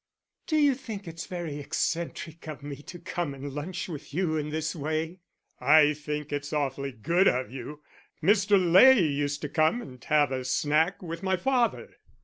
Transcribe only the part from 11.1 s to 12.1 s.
my father."